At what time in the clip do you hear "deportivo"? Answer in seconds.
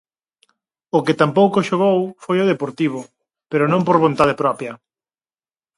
2.51-3.01